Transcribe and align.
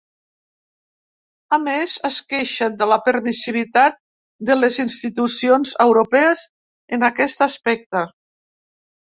A 1.57 1.59
més, 1.65 1.97
es 2.09 2.17
queixen 2.33 2.77
de 2.79 2.87
la 2.91 2.97
permissivitat 3.09 3.99
de 4.51 4.57
les 4.63 4.81
institucions 4.85 5.75
europees 5.87 6.49
en 6.99 7.07
aquest 7.11 7.47
aspecte. 7.49 8.05